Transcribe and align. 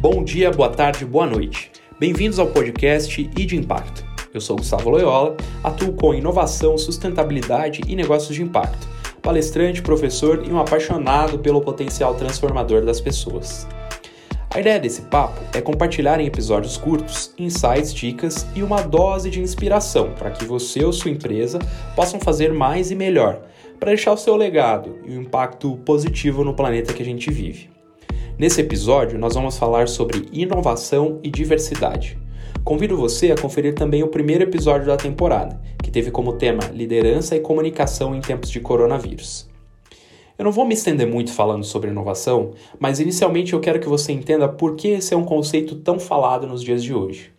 Bom 0.00 0.24
dia, 0.24 0.50
boa 0.50 0.70
tarde, 0.70 1.04
boa 1.04 1.26
noite. 1.26 1.70
Bem-vindos 1.98 2.38
ao 2.38 2.46
podcast 2.46 3.20
e 3.20 3.44
de 3.44 3.54
Impacto. 3.54 4.02
Eu 4.32 4.40
sou 4.40 4.56
Gustavo 4.56 4.88
Loyola, 4.88 5.36
atuo 5.62 5.92
com 5.92 6.14
inovação, 6.14 6.78
sustentabilidade 6.78 7.82
e 7.86 7.94
negócios 7.94 8.34
de 8.34 8.42
impacto. 8.42 8.88
Palestrante, 9.20 9.82
professor 9.82 10.42
e 10.42 10.50
um 10.50 10.58
apaixonado 10.58 11.38
pelo 11.40 11.60
potencial 11.60 12.14
transformador 12.14 12.82
das 12.82 12.98
pessoas. 12.98 13.68
A 14.48 14.58
ideia 14.58 14.80
desse 14.80 15.02
papo 15.02 15.38
é 15.54 15.60
compartilhar 15.60 16.18
em 16.18 16.26
episódios 16.26 16.78
curtos 16.78 17.34
insights, 17.38 17.92
dicas 17.92 18.46
e 18.56 18.62
uma 18.62 18.80
dose 18.80 19.28
de 19.28 19.42
inspiração 19.42 20.14
para 20.18 20.30
que 20.30 20.46
você 20.46 20.82
ou 20.82 20.94
sua 20.94 21.10
empresa 21.10 21.58
possam 21.94 22.18
fazer 22.18 22.54
mais 22.54 22.90
e 22.90 22.94
melhor, 22.94 23.42
para 23.78 23.90
deixar 23.90 24.14
o 24.14 24.16
seu 24.16 24.34
legado 24.34 24.98
e 25.04 25.10
o 25.10 25.20
impacto 25.20 25.76
positivo 25.84 26.42
no 26.42 26.54
planeta 26.54 26.94
que 26.94 27.02
a 27.02 27.06
gente 27.06 27.30
vive. 27.30 27.69
Nesse 28.38 28.60
episódio, 28.60 29.18
nós 29.18 29.34
vamos 29.34 29.58
falar 29.58 29.88
sobre 29.88 30.26
inovação 30.32 31.20
e 31.22 31.30
diversidade. 31.30 32.18
Convido 32.64 32.96
você 32.96 33.32
a 33.32 33.36
conferir 33.36 33.74
também 33.74 34.02
o 34.02 34.08
primeiro 34.08 34.44
episódio 34.44 34.86
da 34.86 34.96
temporada, 34.96 35.60
que 35.82 35.90
teve 35.90 36.10
como 36.10 36.34
tema 36.34 36.64
liderança 36.72 37.36
e 37.36 37.40
comunicação 37.40 38.14
em 38.14 38.20
tempos 38.20 38.50
de 38.50 38.60
coronavírus. 38.60 39.48
Eu 40.38 40.44
não 40.44 40.52
vou 40.52 40.64
me 40.64 40.72
estender 40.72 41.06
muito 41.06 41.32
falando 41.32 41.64
sobre 41.64 41.90
inovação, 41.90 42.52
mas 42.78 42.98
inicialmente 42.98 43.52
eu 43.52 43.60
quero 43.60 43.78
que 43.78 43.88
você 43.88 44.12
entenda 44.12 44.48
por 44.48 44.74
que 44.74 44.88
esse 44.88 45.12
é 45.12 45.16
um 45.16 45.24
conceito 45.24 45.76
tão 45.76 45.98
falado 45.98 46.46
nos 46.46 46.62
dias 46.62 46.82
de 46.82 46.94
hoje. 46.94 47.30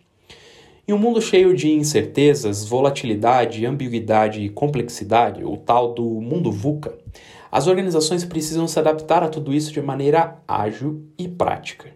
Em 0.86 0.92
um 0.92 0.98
mundo 0.98 1.20
cheio 1.20 1.54
de 1.54 1.70
incertezas, 1.72 2.64
volatilidade, 2.64 3.66
ambiguidade 3.66 4.40
e 4.40 4.48
complexidade, 4.48 5.44
o 5.44 5.56
tal 5.56 5.94
do 5.94 6.04
mundo 6.04 6.50
VUCA, 6.50 6.96
as 7.52 7.66
organizações 7.66 8.24
precisam 8.24 8.66
se 8.66 8.78
adaptar 8.78 9.22
a 9.22 9.28
tudo 9.28 9.52
isso 9.52 9.70
de 9.70 9.82
maneira 9.82 10.38
ágil 10.48 11.02
e 11.18 11.28
prática. 11.28 11.92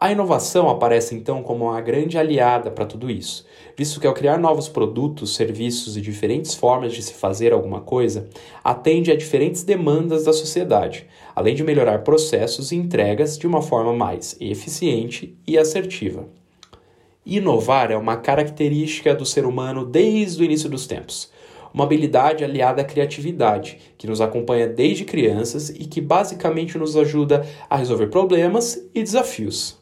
A 0.00 0.12
inovação 0.12 0.70
aparece 0.70 1.16
então 1.16 1.42
como 1.42 1.64
uma 1.64 1.80
grande 1.80 2.16
aliada 2.16 2.70
para 2.70 2.86
tudo 2.86 3.10
isso, 3.10 3.44
visto 3.76 3.98
que 3.98 4.06
ao 4.06 4.14
criar 4.14 4.38
novos 4.38 4.68
produtos, 4.68 5.34
serviços 5.34 5.96
e 5.96 6.00
diferentes 6.00 6.54
formas 6.54 6.92
de 6.92 7.02
se 7.02 7.14
fazer 7.14 7.52
alguma 7.52 7.80
coisa, 7.80 8.28
atende 8.62 9.10
a 9.10 9.16
diferentes 9.16 9.64
demandas 9.64 10.22
da 10.22 10.32
sociedade, 10.32 11.08
além 11.34 11.56
de 11.56 11.64
melhorar 11.64 12.04
processos 12.04 12.70
e 12.70 12.76
entregas 12.76 13.36
de 13.36 13.48
uma 13.48 13.60
forma 13.60 13.92
mais 13.92 14.36
eficiente 14.40 15.36
e 15.44 15.58
assertiva. 15.58 16.28
Inovar 17.26 17.90
é 17.90 17.96
uma 17.96 18.16
característica 18.16 19.12
do 19.12 19.26
ser 19.26 19.44
humano 19.44 19.84
desde 19.84 20.40
o 20.40 20.44
início 20.44 20.70
dos 20.70 20.86
tempos 20.86 21.36
uma 21.78 21.84
habilidade 21.84 22.42
aliada 22.42 22.82
à 22.82 22.84
criatividade, 22.84 23.78
que 23.96 24.08
nos 24.08 24.20
acompanha 24.20 24.66
desde 24.66 25.04
crianças 25.04 25.70
e 25.70 25.84
que 25.84 26.00
basicamente 26.00 26.76
nos 26.76 26.96
ajuda 26.96 27.46
a 27.70 27.76
resolver 27.76 28.08
problemas 28.08 28.84
e 28.92 29.00
desafios. 29.00 29.78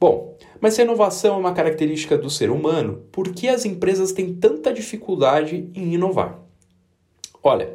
Bom, 0.00 0.38
mas 0.58 0.72
se 0.72 0.80
a 0.80 0.84
inovação 0.84 1.34
é 1.34 1.38
uma 1.38 1.52
característica 1.52 2.16
do 2.16 2.30
ser 2.30 2.50
humano, 2.50 3.02
por 3.12 3.34
que 3.34 3.46
as 3.46 3.66
empresas 3.66 4.10
têm 4.10 4.32
tanta 4.32 4.72
dificuldade 4.72 5.68
em 5.74 5.92
inovar? 5.92 6.38
Olha, 7.42 7.74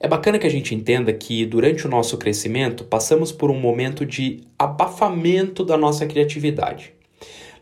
é 0.00 0.08
bacana 0.08 0.36
que 0.36 0.46
a 0.48 0.50
gente 0.50 0.74
entenda 0.74 1.12
que 1.12 1.46
durante 1.46 1.86
o 1.86 1.90
nosso 1.90 2.18
crescimento 2.18 2.82
passamos 2.82 3.30
por 3.30 3.48
um 3.48 3.60
momento 3.60 4.04
de 4.04 4.40
abafamento 4.58 5.64
da 5.64 5.76
nossa 5.76 6.04
criatividade. 6.04 6.92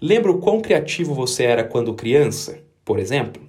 Lembra 0.00 0.32
o 0.32 0.38
quão 0.38 0.62
criativo 0.62 1.12
você 1.12 1.44
era 1.44 1.62
quando 1.62 1.92
criança, 1.92 2.58
por 2.82 2.98
exemplo? 2.98 3.46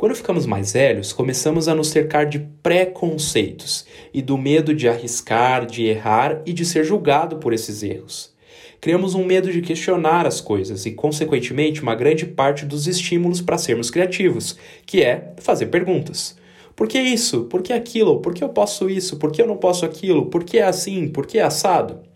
Quando 0.00 0.14
ficamos 0.14 0.46
mais 0.46 0.72
velhos, 0.72 1.12
começamos 1.12 1.68
a 1.68 1.74
nos 1.74 1.88
cercar 1.88 2.24
de 2.24 2.38
preconceitos 2.62 3.84
e 4.14 4.22
do 4.22 4.38
medo 4.38 4.72
de 4.72 4.88
arriscar, 4.88 5.66
de 5.66 5.84
errar 5.84 6.40
e 6.46 6.54
de 6.54 6.64
ser 6.64 6.84
julgado 6.84 7.36
por 7.36 7.52
esses 7.52 7.82
erros. 7.82 8.34
Criamos 8.80 9.14
um 9.14 9.22
medo 9.22 9.52
de 9.52 9.60
questionar 9.60 10.26
as 10.26 10.40
coisas 10.40 10.86
e, 10.86 10.92
consequentemente, 10.92 11.82
uma 11.82 11.94
grande 11.94 12.24
parte 12.24 12.64
dos 12.64 12.86
estímulos 12.86 13.42
para 13.42 13.58
sermos 13.58 13.90
criativos, 13.90 14.56
que 14.86 15.02
é 15.02 15.34
fazer 15.36 15.66
perguntas. 15.66 16.34
Por 16.74 16.88
que 16.88 16.98
isso? 16.98 17.42
Por 17.44 17.60
que 17.60 17.70
aquilo? 17.70 18.22
Por 18.22 18.32
que 18.32 18.42
eu 18.42 18.48
posso 18.48 18.88
isso? 18.88 19.18
Por 19.18 19.30
que 19.30 19.42
eu 19.42 19.46
não 19.46 19.58
posso 19.58 19.84
aquilo? 19.84 20.30
Por 20.30 20.44
que 20.44 20.60
é 20.60 20.62
assim? 20.62 21.08
Por 21.08 21.26
que 21.26 21.38
é 21.38 21.42
assado? 21.42 22.09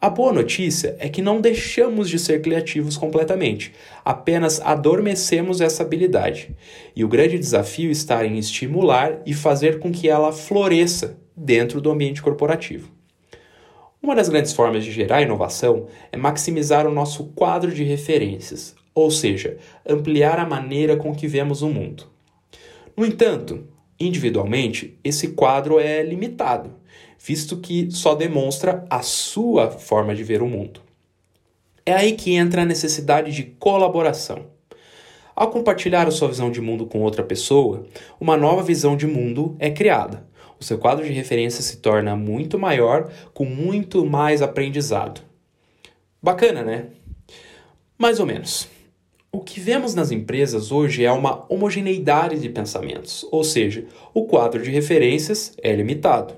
A 0.00 0.08
boa 0.08 0.32
notícia 0.32 0.96
é 1.00 1.08
que 1.08 1.20
não 1.20 1.40
deixamos 1.40 2.08
de 2.08 2.20
ser 2.20 2.40
criativos 2.40 2.96
completamente, 2.96 3.74
apenas 4.04 4.60
adormecemos 4.60 5.60
essa 5.60 5.82
habilidade. 5.82 6.54
E 6.94 7.02
o 7.02 7.08
grande 7.08 7.36
desafio 7.36 7.90
está 7.90 8.24
em 8.24 8.38
estimular 8.38 9.20
e 9.26 9.34
fazer 9.34 9.80
com 9.80 9.90
que 9.90 10.08
ela 10.08 10.30
floresça 10.30 11.18
dentro 11.36 11.80
do 11.80 11.90
ambiente 11.90 12.22
corporativo. 12.22 12.92
Uma 14.00 14.14
das 14.14 14.28
grandes 14.28 14.52
formas 14.52 14.84
de 14.84 14.92
gerar 14.92 15.22
inovação 15.22 15.88
é 16.12 16.16
maximizar 16.16 16.86
o 16.86 16.94
nosso 16.94 17.24
quadro 17.34 17.74
de 17.74 17.82
referências, 17.82 18.76
ou 18.94 19.10
seja, 19.10 19.56
ampliar 19.84 20.38
a 20.38 20.46
maneira 20.46 20.96
com 20.96 21.12
que 21.12 21.26
vemos 21.26 21.60
o 21.60 21.68
mundo. 21.68 22.04
No 22.96 23.04
entanto, 23.04 23.66
individualmente, 23.98 24.98
esse 25.02 25.28
quadro 25.28 25.78
é 25.78 26.02
limitado 26.02 26.78
visto 27.18 27.56
que 27.56 27.90
só 27.90 28.14
demonstra 28.14 28.86
a 28.88 29.02
sua 29.02 29.70
forma 29.70 30.14
de 30.14 30.22
ver 30.22 30.40
o 30.40 30.48
mundo. 30.48 30.80
É 31.84 31.92
aí 31.92 32.12
que 32.12 32.34
entra 32.34 32.62
a 32.62 32.66
necessidade 32.66 33.32
de 33.32 33.42
colaboração. 33.42 34.46
Ao 35.34 35.50
compartilhar 35.50 36.06
a 36.06 36.10
sua 36.10 36.28
visão 36.28 36.50
de 36.50 36.60
mundo 36.60 36.86
com 36.86 37.00
outra 37.00 37.22
pessoa, 37.22 37.86
uma 38.20 38.36
nova 38.36 38.62
visão 38.62 38.96
de 38.96 39.06
mundo 39.06 39.56
é 39.58 39.70
criada. 39.70 40.26
O 40.60 40.64
seu 40.64 40.78
quadro 40.78 41.04
de 41.04 41.12
referência 41.12 41.62
se 41.62 41.76
torna 41.78 42.16
muito 42.16 42.58
maior, 42.58 43.10
com 43.32 43.44
muito 43.44 44.04
mais 44.04 44.42
aprendizado. 44.42 45.20
Bacana, 46.20 46.62
né? 46.62 46.86
Mais 47.96 48.18
ou 48.18 48.26
menos. 48.26 48.68
O 49.30 49.40
que 49.40 49.60
vemos 49.60 49.94
nas 49.94 50.10
empresas 50.10 50.72
hoje 50.72 51.04
é 51.04 51.12
uma 51.12 51.44
homogeneidade 51.52 52.40
de 52.40 52.48
pensamentos, 52.48 53.26
ou 53.30 53.44
seja, 53.44 53.84
o 54.14 54.24
quadro 54.24 54.62
de 54.62 54.70
referências 54.70 55.52
é 55.62 55.70
limitado. 55.76 56.32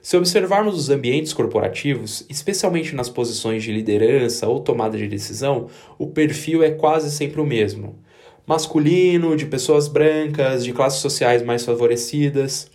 Se 0.00 0.16
observarmos 0.16 0.74
os 0.74 0.88
ambientes 0.88 1.34
corporativos, 1.34 2.24
especialmente 2.30 2.94
nas 2.94 3.10
posições 3.10 3.62
de 3.62 3.70
liderança 3.70 4.48
ou 4.48 4.60
tomada 4.60 4.96
de 4.96 5.06
decisão, 5.06 5.66
o 5.98 6.06
perfil 6.06 6.62
é 6.62 6.70
quase 6.70 7.10
sempre 7.10 7.42
o 7.42 7.46
mesmo. 7.46 7.98
Masculino, 8.46 9.36
de 9.36 9.44
pessoas 9.44 9.86
brancas, 9.86 10.64
de 10.64 10.72
classes 10.72 11.00
sociais 11.00 11.42
mais 11.42 11.62
favorecidas. 11.62 12.70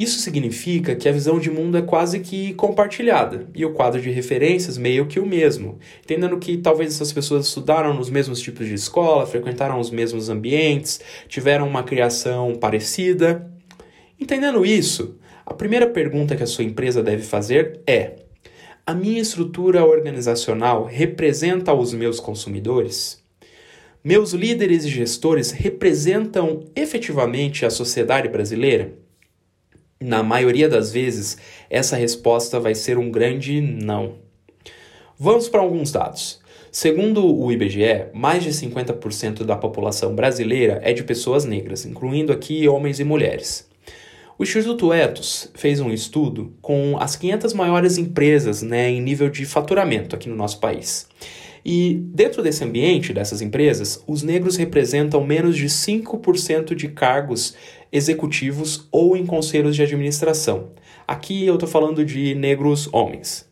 Isso 0.00 0.18
significa 0.20 0.96
que 0.96 1.06
a 1.06 1.12
visão 1.12 1.38
de 1.38 1.50
mundo 1.50 1.76
é 1.76 1.82
quase 1.82 2.20
que 2.20 2.54
compartilhada 2.54 3.46
e 3.54 3.66
o 3.66 3.74
quadro 3.74 4.00
de 4.00 4.10
referências 4.10 4.78
meio 4.78 5.06
que 5.06 5.20
o 5.20 5.26
mesmo, 5.26 5.78
entendendo 6.02 6.38
que 6.38 6.56
talvez 6.56 6.94
essas 6.94 7.12
pessoas 7.12 7.46
estudaram 7.46 7.92
nos 7.92 8.08
mesmos 8.08 8.40
tipos 8.40 8.66
de 8.66 8.72
escola, 8.72 9.26
frequentaram 9.26 9.78
os 9.78 9.90
mesmos 9.90 10.30
ambientes, 10.30 11.02
tiveram 11.28 11.68
uma 11.68 11.82
criação 11.82 12.54
parecida. 12.54 13.46
Entendendo 14.18 14.64
isso, 14.64 15.18
a 15.44 15.52
primeira 15.52 15.86
pergunta 15.86 16.34
que 16.34 16.42
a 16.42 16.46
sua 16.46 16.64
empresa 16.64 17.02
deve 17.02 17.22
fazer 17.22 17.80
é: 17.86 18.20
a 18.86 18.94
minha 18.94 19.20
estrutura 19.20 19.84
organizacional 19.84 20.86
representa 20.86 21.74
os 21.74 21.92
meus 21.92 22.18
consumidores? 22.18 23.22
Meus 24.02 24.32
líderes 24.32 24.86
e 24.86 24.88
gestores 24.88 25.50
representam 25.50 26.64
efetivamente 26.74 27.66
a 27.66 27.70
sociedade 27.70 28.30
brasileira? 28.30 28.94
Na 30.02 30.22
maioria 30.22 30.66
das 30.66 30.90
vezes, 30.90 31.36
essa 31.68 31.94
resposta 31.94 32.58
vai 32.58 32.74
ser 32.74 32.96
um 32.96 33.10
grande 33.10 33.60
não. 33.60 34.14
Vamos 35.18 35.46
para 35.46 35.60
alguns 35.60 35.92
dados. 35.92 36.40
Segundo 36.72 37.22
o 37.38 37.52
IBGE, 37.52 38.06
mais 38.14 38.42
de 38.42 38.48
50% 38.48 39.44
da 39.44 39.56
população 39.56 40.14
brasileira 40.14 40.80
é 40.82 40.94
de 40.94 41.04
pessoas 41.04 41.44
negras, 41.44 41.84
incluindo 41.84 42.32
aqui 42.32 42.66
homens 42.66 42.98
e 42.98 43.04
mulheres. 43.04 43.68
O 44.38 44.42
Instituto 44.42 44.90
Etos 44.90 45.50
fez 45.54 45.80
um 45.80 45.92
estudo 45.92 46.54
com 46.62 46.96
as 46.98 47.14
500 47.14 47.52
maiores 47.52 47.98
empresas 47.98 48.62
né, 48.62 48.88
em 48.88 49.02
nível 49.02 49.28
de 49.28 49.44
faturamento 49.44 50.16
aqui 50.16 50.30
no 50.30 50.34
nosso 50.34 50.60
país. 50.60 51.08
E 51.62 52.00
dentro 52.14 52.42
desse 52.42 52.64
ambiente, 52.64 53.12
dessas 53.12 53.42
empresas, 53.42 54.02
os 54.06 54.22
negros 54.22 54.56
representam 54.56 55.22
menos 55.22 55.56
de 55.56 55.66
5% 55.66 56.74
de 56.74 56.88
cargos 56.88 57.54
executivos 57.92 58.88
ou 58.90 59.16
em 59.16 59.26
conselhos 59.26 59.76
de 59.76 59.82
administração. 59.82 60.70
Aqui 61.06 61.46
eu 61.46 61.54
estou 61.54 61.68
falando 61.68 62.04
de 62.04 62.34
negros 62.34 62.88
homens. 62.92 63.48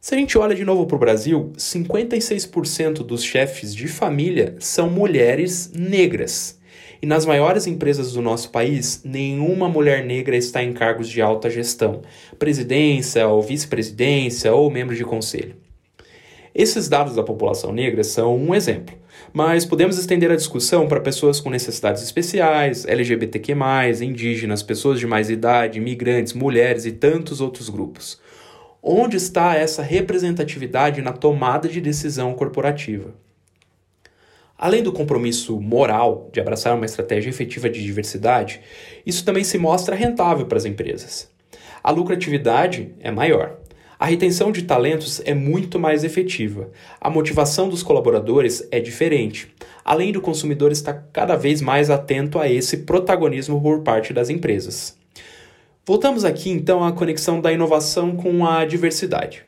Se 0.00 0.14
a 0.14 0.18
gente 0.18 0.36
olha 0.36 0.54
de 0.54 0.64
novo 0.64 0.84
para 0.84 0.96
o 0.96 0.98
Brasil, 0.98 1.52
56% 1.56 3.04
dos 3.04 3.22
chefes 3.22 3.74
de 3.74 3.86
família 3.86 4.56
são 4.58 4.90
mulheres 4.90 5.70
negras. 5.72 6.58
E 7.00 7.06
nas 7.06 7.26
maiores 7.26 7.66
empresas 7.66 8.12
do 8.12 8.22
nosso 8.22 8.50
país, 8.50 9.02
nenhuma 9.04 9.68
mulher 9.68 10.04
negra 10.04 10.36
está 10.36 10.62
em 10.62 10.72
cargos 10.72 11.08
de 11.08 11.20
alta 11.20 11.50
gestão, 11.50 12.02
presidência 12.38 13.26
ou 13.28 13.42
vice-presidência 13.42 14.52
ou 14.52 14.70
membro 14.70 14.94
de 14.94 15.04
conselho. 15.04 15.56
Esses 16.54 16.88
dados 16.88 17.14
da 17.14 17.22
população 17.22 17.72
negra 17.72 18.04
são 18.04 18.36
um 18.36 18.54
exemplo, 18.54 18.94
mas 19.32 19.64
podemos 19.64 19.98
estender 19.98 20.30
a 20.30 20.36
discussão 20.36 20.88
para 20.88 21.00
pessoas 21.00 21.40
com 21.40 21.50
necessidades 21.50 22.02
especiais, 22.02 22.86
LGBTQ, 22.86 23.54
indígenas, 24.02 24.62
pessoas 24.62 24.98
de 24.98 25.06
mais 25.06 25.28
idade, 25.28 25.78
imigrantes, 25.78 26.32
mulheres 26.32 26.86
e 26.86 26.92
tantos 26.92 27.40
outros 27.40 27.68
grupos. 27.68 28.20
Onde 28.82 29.16
está 29.16 29.54
essa 29.54 29.82
representatividade 29.82 31.02
na 31.02 31.12
tomada 31.12 31.68
de 31.68 31.80
decisão 31.80 32.34
corporativa? 32.34 33.14
Além 34.58 34.82
do 34.82 34.92
compromisso 34.92 35.60
moral 35.60 36.30
de 36.32 36.40
abraçar 36.40 36.74
uma 36.74 36.86
estratégia 36.86 37.30
efetiva 37.30 37.68
de 37.68 37.82
diversidade, 37.82 38.60
isso 39.04 39.24
também 39.24 39.42
se 39.42 39.58
mostra 39.58 39.96
rentável 39.96 40.46
para 40.46 40.58
as 40.58 40.64
empresas. 40.64 41.28
A 41.82 41.90
lucratividade 41.90 42.94
é 43.00 43.10
maior. 43.10 43.58
A 44.02 44.06
retenção 44.06 44.50
de 44.50 44.62
talentos 44.62 45.22
é 45.24 45.32
muito 45.32 45.78
mais 45.78 46.02
efetiva. 46.02 46.72
A 47.00 47.08
motivação 47.08 47.68
dos 47.68 47.84
colaboradores 47.84 48.66
é 48.68 48.80
diferente, 48.80 49.46
além 49.84 50.10
do 50.10 50.20
consumidor 50.20 50.72
estar 50.72 51.06
cada 51.12 51.36
vez 51.36 51.62
mais 51.62 51.88
atento 51.88 52.40
a 52.40 52.48
esse 52.50 52.78
protagonismo 52.78 53.62
por 53.62 53.82
parte 53.82 54.12
das 54.12 54.28
empresas. 54.28 54.98
Voltamos 55.86 56.24
aqui 56.24 56.50
então 56.50 56.82
à 56.82 56.90
conexão 56.90 57.40
da 57.40 57.52
inovação 57.52 58.16
com 58.16 58.44
a 58.44 58.64
diversidade. 58.64 59.44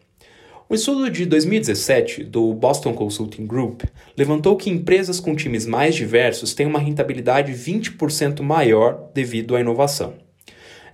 Um 0.71 0.77
estudo 0.77 1.11
de 1.11 1.27
2017 1.27 2.23
do 2.23 2.55
Boston 2.55 2.95
Consulting 2.95 3.49
Group 3.49 3.83
levantou 4.17 4.55
que 4.55 4.71
empresas 4.71 5.19
com 5.19 5.35
times 5.35 5.67
mais 5.67 5.97
diversos 5.97 6.55
têm 6.55 6.69
uma 6.69 6.79
rentabilidade 6.79 7.53
20% 7.53 8.41
maior 8.41 9.11
devido 9.13 9.57
à 9.57 9.61
inovação. 9.61 10.24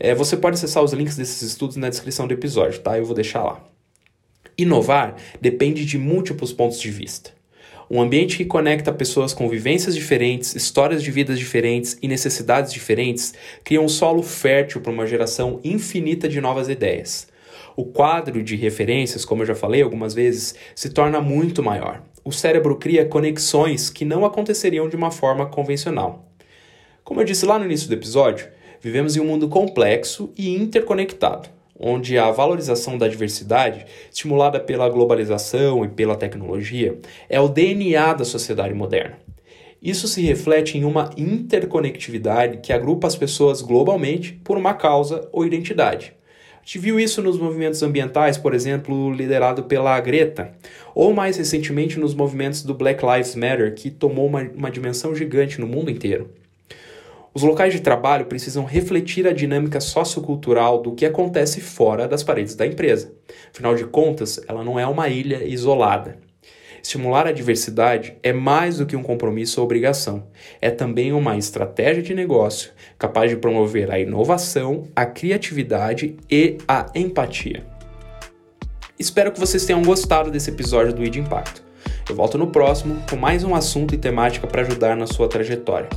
É, 0.03 0.15
você 0.15 0.35
pode 0.35 0.55
acessar 0.55 0.83
os 0.83 0.95
links 0.95 1.17
desses 1.17 1.43
estudos 1.43 1.77
na 1.77 1.91
descrição 1.91 2.27
do 2.27 2.33
episódio, 2.33 2.81
tá? 2.81 2.97
Eu 2.97 3.05
vou 3.05 3.15
deixar 3.15 3.43
lá. 3.43 3.63
Inovar 4.57 5.15
depende 5.43 5.85
de 5.85 5.99
múltiplos 5.99 6.55
pontos 6.55 6.81
de 6.81 6.91
vista. 6.91 7.33
Um 7.91 8.01
ambiente 8.01 8.39
que 8.39 8.47
conecta 8.47 8.93
pessoas 8.93 9.35
com 9.35 9.47
vivências 9.47 9.95
diferentes, 9.95 10.55
histórias 10.55 11.03
de 11.03 11.11
vidas 11.11 11.39
diferentes 11.39 11.99
e 12.01 12.09
necessidades 12.09 12.73
diferentes 12.73 13.35
cria 13.63 13.81
um 13.81 13.89
solo 13.89 14.23
fértil 14.23 14.81
para 14.81 14.93
uma 14.93 15.07
geração 15.07 15.61
infinita 15.63 16.29
de 16.29 16.41
novas 16.41 16.71
ideias. 16.71 17.29
O 17.77 17.85
quadro 17.85 18.43
de 18.43 18.57
referências, 18.57 19.25
como 19.25 19.43
eu 19.43 19.47
já 19.47 19.55
falei 19.55 19.83
algumas 19.83 20.15
vezes, 20.15 20.55
se 20.75 20.89
torna 20.89 21.21
muito 21.21 21.63
maior. 21.63 22.03
O 22.25 22.33
cérebro 22.33 22.77
cria 22.77 23.05
conexões 23.05 23.91
que 23.91 24.07
não 24.07 24.25
aconteceriam 24.25 24.89
de 24.89 24.97
uma 24.97 25.11
forma 25.11 25.47
convencional. 25.47 26.33
Como 27.05 27.21
eu 27.21 27.25
disse 27.25 27.45
lá 27.45 27.59
no 27.59 27.65
início 27.67 27.89
do 27.89 27.95
episódio, 27.95 28.49
Vivemos 28.83 29.15
em 29.15 29.21
um 29.21 29.27
mundo 29.27 29.47
complexo 29.47 30.33
e 30.39 30.57
interconectado, 30.57 31.51
onde 31.79 32.17
a 32.17 32.31
valorização 32.31 32.97
da 32.97 33.09
diversidade, 33.09 33.85
estimulada 34.11 34.59
pela 34.59 34.89
globalização 34.89 35.85
e 35.85 35.89
pela 35.89 36.17
tecnologia, 36.17 36.99
é 37.29 37.39
o 37.39 37.49
DNA 37.49 38.15
da 38.15 38.25
sociedade 38.25 38.73
moderna. 38.73 39.19
Isso 39.83 40.09
se 40.09 40.23
reflete 40.23 40.79
em 40.79 40.85
uma 40.85 41.11
interconectividade 41.15 42.59
que 42.63 42.73
agrupa 42.73 43.07
as 43.07 43.17
pessoas 43.17 43.61
globalmente 43.61 44.33
por 44.43 44.57
uma 44.57 44.73
causa 44.73 45.29
ou 45.31 45.45
identidade. 45.45 46.15
A 46.55 46.65
gente 46.65 46.79
viu 46.79 46.99
isso 46.99 47.21
nos 47.21 47.39
movimentos 47.39 47.83
ambientais, 47.83 48.39
por 48.39 48.55
exemplo, 48.55 49.13
liderado 49.13 49.65
pela 49.65 49.99
Greta, 50.01 50.53
ou 50.95 51.13
mais 51.13 51.37
recentemente 51.37 51.99
nos 51.99 52.15
movimentos 52.15 52.63
do 52.63 52.73
Black 52.73 53.05
Lives 53.05 53.35
Matter, 53.35 53.75
que 53.75 53.91
tomou 53.91 54.27
uma, 54.27 54.43
uma 54.55 54.71
dimensão 54.71 55.15
gigante 55.15 55.61
no 55.61 55.67
mundo 55.67 55.91
inteiro. 55.91 56.31
Os 57.33 57.43
locais 57.45 57.73
de 57.73 57.81
trabalho 57.81 58.27
precisam 58.27 58.65
refletir 58.65 59.27
a 59.27 59.33
dinâmica 59.33 59.81
sociocultural 59.81 60.83
do 60.83 60.93
que 60.93 61.07
acontece 61.07 61.61
fora 61.61 62.09
das 62.09 62.25
paredes 62.25 62.57
da 62.57 62.67
empresa. 62.67 63.13
Afinal 63.53 63.77
de 63.77 63.85
contas, 63.85 64.41
ela 64.49 64.65
não 64.65 64.79
é 64.79 64.87
uma 64.87 65.09
ilha 65.09 65.45
isolada. 65.45 66.19
Estimular 66.83 67.29
a 67.29 67.33
diversidade 67.33 68.17
é 68.23 68.33
mais 68.33 68.79
do 68.79 68.87
que 68.87 68.97
um 68.97 69.03
compromisso 69.03 69.61
ou 69.61 69.65
obrigação. 69.65 70.27
É 70.61 70.71
também 70.71 71.13
uma 71.13 71.37
estratégia 71.37 72.03
de 72.03 72.15
negócio 72.15 72.73
capaz 72.99 73.31
de 73.31 73.37
promover 73.37 73.93
a 73.93 74.01
inovação, 74.01 74.89
a 74.97 75.07
criatividade 75.07 76.17
e 76.29 76.59
a 76.67 76.87
empatia. 76.97 77.65
Espero 78.99 79.31
que 79.31 79.39
vocês 79.39 79.65
tenham 79.65 79.83
gostado 79.83 80.33
desse 80.33 80.51
episódio 80.51 80.93
do 80.93 81.05
ID 81.05 81.17
Impacto. 81.17 81.63
Eu 82.09 82.17
volto 82.17 82.37
no 82.37 82.49
próximo 82.49 83.01
com 83.09 83.15
mais 83.15 83.45
um 83.45 83.55
assunto 83.55 83.95
e 83.95 83.99
temática 83.99 84.49
para 84.49 84.63
ajudar 84.63 84.97
na 84.97 85.07
sua 85.07 85.29
trajetória. 85.29 85.89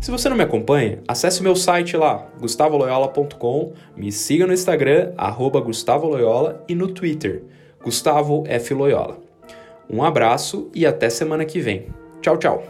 Se 0.00 0.12
você 0.12 0.28
não 0.28 0.36
me 0.36 0.44
acompanha, 0.44 1.00
acesse 1.08 1.42
meu 1.42 1.56
site 1.56 1.96
lá, 1.96 2.28
gustavoloyola.com, 2.40 3.72
me 3.96 4.12
siga 4.12 4.46
no 4.46 4.52
Instagram, 4.52 5.12
arroba 5.16 5.60
gustavoloyola 5.60 6.64
e 6.68 6.74
no 6.74 6.88
Twitter, 6.88 7.42
Gustavo 7.82 8.44
F. 8.46 8.74
Loyola. 8.74 9.18
Um 9.90 10.02
abraço 10.02 10.70
e 10.74 10.86
até 10.86 11.10
semana 11.10 11.44
que 11.44 11.60
vem. 11.60 11.88
Tchau, 12.20 12.36
tchau! 12.36 12.62